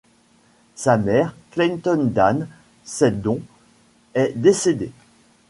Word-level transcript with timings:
Sa 0.73 0.97
mère, 0.97 1.35
Clayton 1.51 2.05
Dann 2.11 2.47
Seddon, 2.83 3.39
est 4.15 4.33
décédée. 4.35 4.89